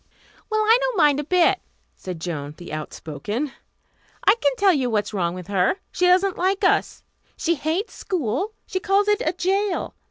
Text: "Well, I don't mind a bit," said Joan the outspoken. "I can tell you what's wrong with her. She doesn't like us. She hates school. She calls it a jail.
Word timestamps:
"Well, 0.49 0.61
I 0.65 0.79
don't 0.81 0.97
mind 0.97 1.19
a 1.19 1.23
bit," 1.23 1.59
said 1.95 2.19
Joan 2.19 2.55
the 2.57 2.73
outspoken. 2.73 3.51
"I 4.25 4.33
can 4.41 4.55
tell 4.55 4.73
you 4.73 4.89
what's 4.89 5.13
wrong 5.13 5.35
with 5.35 5.45
her. 5.45 5.75
She 5.91 6.07
doesn't 6.07 6.39
like 6.39 6.63
us. 6.63 7.03
She 7.37 7.53
hates 7.53 7.93
school. 7.93 8.53
She 8.65 8.79
calls 8.79 9.07
it 9.07 9.21
a 9.23 9.31
jail. 9.33 9.93